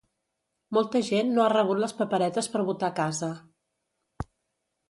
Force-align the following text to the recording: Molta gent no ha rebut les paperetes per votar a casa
Molta 0.77 1.01
gent 1.09 1.29
no 1.35 1.43
ha 1.43 1.51
rebut 1.53 1.83
les 1.83 1.95
paperetes 1.99 2.51
per 2.57 2.65
votar 2.71 2.91
a 2.91 2.99
casa 3.01 3.31